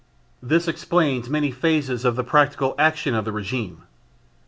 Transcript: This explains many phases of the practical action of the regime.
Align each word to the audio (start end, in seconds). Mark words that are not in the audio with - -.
This 0.41 0.67
explains 0.67 1.29
many 1.29 1.51
phases 1.51 2.05
of 2.05 2.15
the 2.15 2.23
practical 2.23 2.73
action 2.79 3.13
of 3.13 3.23
the 3.23 3.31
regime. 3.31 3.83